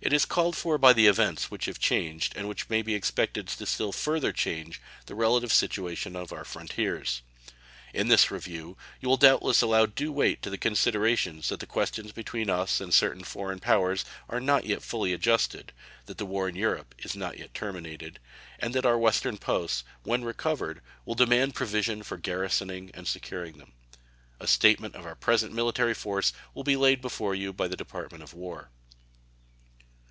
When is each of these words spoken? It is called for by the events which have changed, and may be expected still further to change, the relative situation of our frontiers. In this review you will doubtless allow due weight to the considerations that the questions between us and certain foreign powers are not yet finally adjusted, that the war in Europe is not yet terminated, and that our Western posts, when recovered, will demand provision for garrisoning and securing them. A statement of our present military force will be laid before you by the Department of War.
It 0.00 0.12
is 0.12 0.24
called 0.26 0.56
for 0.56 0.78
by 0.78 0.92
the 0.92 1.08
events 1.08 1.50
which 1.50 1.64
have 1.64 1.80
changed, 1.80 2.32
and 2.36 2.54
may 2.70 2.82
be 2.82 2.94
expected 2.94 3.50
still 3.50 3.90
further 3.90 4.30
to 4.32 4.38
change, 4.38 4.80
the 5.06 5.16
relative 5.16 5.52
situation 5.52 6.14
of 6.14 6.32
our 6.32 6.44
frontiers. 6.44 7.20
In 7.92 8.06
this 8.06 8.30
review 8.30 8.76
you 9.00 9.08
will 9.08 9.16
doubtless 9.16 9.60
allow 9.60 9.86
due 9.86 10.12
weight 10.12 10.40
to 10.42 10.50
the 10.50 10.56
considerations 10.56 11.48
that 11.48 11.58
the 11.58 11.66
questions 11.66 12.12
between 12.12 12.48
us 12.48 12.80
and 12.80 12.94
certain 12.94 13.24
foreign 13.24 13.58
powers 13.58 14.04
are 14.30 14.38
not 14.40 14.64
yet 14.64 14.84
finally 14.84 15.12
adjusted, 15.12 15.72
that 16.06 16.16
the 16.16 16.24
war 16.24 16.48
in 16.48 16.54
Europe 16.54 16.94
is 17.00 17.16
not 17.16 17.36
yet 17.36 17.52
terminated, 17.52 18.20
and 18.60 18.74
that 18.74 18.86
our 18.86 18.96
Western 18.96 19.36
posts, 19.36 19.82
when 20.04 20.22
recovered, 20.24 20.80
will 21.04 21.16
demand 21.16 21.56
provision 21.56 22.04
for 22.04 22.16
garrisoning 22.16 22.88
and 22.94 23.08
securing 23.08 23.58
them. 23.58 23.72
A 24.38 24.46
statement 24.46 24.94
of 24.94 25.04
our 25.04 25.16
present 25.16 25.52
military 25.52 25.92
force 25.92 26.32
will 26.54 26.64
be 26.64 26.76
laid 26.76 27.02
before 27.02 27.34
you 27.34 27.52
by 27.52 27.66
the 27.66 27.76
Department 27.76 28.22
of 28.22 28.32
War. 28.32 28.70